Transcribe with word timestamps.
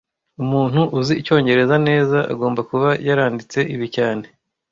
Umuntu 0.43 0.81
uzi 0.97 1.13
icyongereza 1.21 1.75
neza 1.87 2.17
agomba 2.33 2.61
kuba 2.69 2.89
yaranditse 3.07 3.59
ibi 3.73 3.87
cyane 3.95 4.25